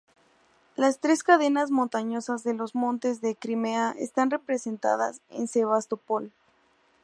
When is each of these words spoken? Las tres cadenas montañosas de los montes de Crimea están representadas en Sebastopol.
Las 0.77 0.97
tres 0.99 1.21
cadenas 1.21 1.69
montañosas 1.69 2.43
de 2.43 2.55
los 2.55 2.73
montes 2.73 3.21
de 3.21 3.35
Crimea 3.35 3.91
están 3.91 4.31
representadas 4.31 5.21
en 5.29 5.47
Sebastopol. 5.47 6.33